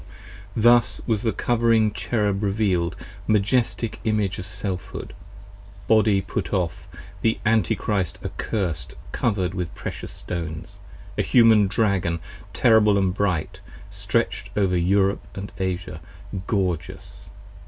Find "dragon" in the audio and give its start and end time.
11.67-12.19